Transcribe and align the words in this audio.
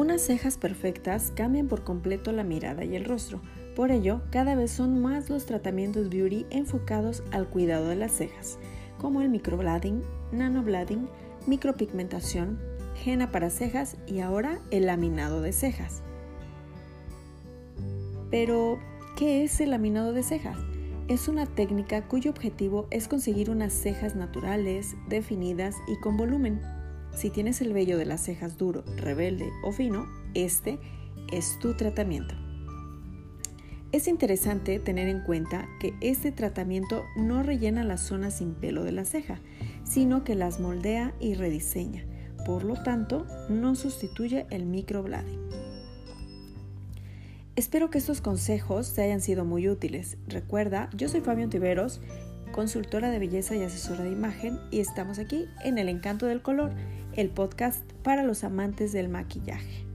Unas 0.00 0.22
cejas 0.22 0.56
perfectas 0.56 1.30
cambian 1.36 1.68
por 1.68 1.84
completo 1.84 2.32
la 2.32 2.42
mirada 2.42 2.86
y 2.86 2.96
el 2.96 3.04
rostro. 3.04 3.42
Por 3.76 3.90
ello, 3.90 4.22
cada 4.30 4.54
vez 4.54 4.70
son 4.70 5.02
más 5.02 5.28
los 5.28 5.44
tratamientos 5.44 6.08
beauty 6.08 6.46
enfocados 6.48 7.22
al 7.32 7.50
cuidado 7.50 7.86
de 7.88 7.96
las 7.96 8.12
cejas, 8.12 8.58
como 8.96 9.20
el 9.20 9.28
microblading, 9.28 10.02
nanoblading, 10.32 11.06
micropigmentación, 11.46 12.58
henna 13.04 13.30
para 13.30 13.50
cejas 13.50 13.98
y 14.06 14.20
ahora 14.20 14.58
el 14.70 14.86
laminado 14.86 15.42
de 15.42 15.52
cejas. 15.52 16.00
Pero, 18.30 18.78
¿qué 19.18 19.44
es 19.44 19.60
el 19.60 19.68
laminado 19.68 20.14
de 20.14 20.22
cejas? 20.22 20.56
Es 21.08 21.28
una 21.28 21.44
técnica 21.44 22.08
cuyo 22.08 22.30
objetivo 22.30 22.86
es 22.90 23.06
conseguir 23.06 23.50
unas 23.50 23.74
cejas 23.74 24.16
naturales, 24.16 24.96
definidas 25.10 25.76
y 25.88 26.00
con 26.00 26.16
volumen. 26.16 26.62
Si 27.14 27.30
tienes 27.30 27.60
el 27.60 27.72
vello 27.72 27.98
de 27.98 28.06
las 28.06 28.22
cejas 28.22 28.56
duro, 28.56 28.84
rebelde 28.96 29.50
o 29.62 29.72
fino, 29.72 30.06
este 30.34 30.78
es 31.32 31.58
tu 31.58 31.74
tratamiento. 31.76 32.34
Es 33.92 34.06
interesante 34.06 34.78
tener 34.78 35.08
en 35.08 35.22
cuenta 35.22 35.68
que 35.80 35.94
este 36.00 36.30
tratamiento 36.30 37.04
no 37.16 37.42
rellena 37.42 37.82
las 37.82 38.00
zonas 38.00 38.38
sin 38.38 38.54
pelo 38.54 38.84
de 38.84 38.92
la 38.92 39.04
ceja, 39.04 39.40
sino 39.82 40.22
que 40.22 40.36
las 40.36 40.60
moldea 40.60 41.12
y 41.18 41.34
rediseña. 41.34 42.04
Por 42.46 42.64
lo 42.64 42.80
tanto, 42.82 43.26
no 43.48 43.74
sustituye 43.74 44.46
el 44.50 44.64
microblading. 44.64 45.40
Espero 47.56 47.90
que 47.90 47.98
estos 47.98 48.20
consejos 48.20 48.94
te 48.94 49.02
hayan 49.02 49.20
sido 49.20 49.44
muy 49.44 49.68
útiles. 49.68 50.16
Recuerda, 50.28 50.88
yo 50.96 51.08
soy 51.08 51.20
Fabián 51.20 51.50
Tiveros, 51.50 52.00
consultora 52.52 53.10
de 53.10 53.18
belleza 53.18 53.56
y 53.56 53.62
asesora 53.62 54.04
de 54.04 54.10
imagen, 54.10 54.58
y 54.70 54.80
estamos 54.80 55.18
aquí 55.18 55.46
en 55.64 55.78
El 55.78 55.88
Encanto 55.88 56.26
del 56.26 56.42
Color, 56.42 56.72
el 57.14 57.30
podcast 57.30 57.82
para 58.02 58.22
los 58.22 58.44
amantes 58.44 58.92
del 58.92 59.08
maquillaje. 59.08 59.89